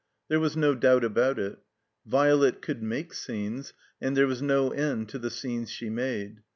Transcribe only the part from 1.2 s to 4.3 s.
it, Violet could make scenes, and there